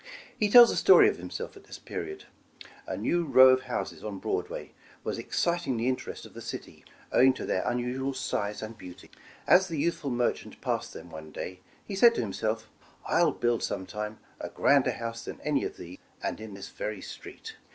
He 0.35 0.49
tells 0.49 0.71
a 0.71 0.75
story 0.75 1.07
of 1.09 1.17
himself 1.17 1.55
at 1.55 1.65
this 1.65 1.77
period. 1.77 2.25
A 2.87 2.97
new 2.97 3.23
row 3.23 3.49
of 3.49 3.61
houses 3.61 4.03
on 4.03 4.17
Broadway 4.17 4.71
was 5.03 5.19
exciting 5.19 5.77
the 5.77 5.87
interest 5.87 6.25
of 6.25 6.33
the 6.33 6.41
city, 6.41 6.83
owing 7.11 7.33
to 7.33 7.45
their 7.45 7.61
unusual 7.69 8.15
size 8.15 8.63
and 8.63 8.75
beauty. 8.75 9.11
As 9.45 9.67
the 9.67 9.77
youthful 9.77 10.09
merchant 10.09 10.59
passed 10.59 10.93
them 10.93 11.11
one 11.11 11.29
day, 11.29 11.59
he 11.85 11.93
said 11.93 12.15
to 12.15 12.21
himself, 12.21 12.67
"I'll 13.05 13.29
build 13.31 13.61
sometime, 13.61 14.17
a 14.39 14.49
grander 14.49 14.93
house 14.93 15.25
than 15.25 15.39
any 15.41 15.63
of 15.65 15.77
these, 15.77 15.99
and 16.23 16.41
in 16.41 16.55
this 16.55 16.69
very 16.69 17.01
street." 17.01 17.57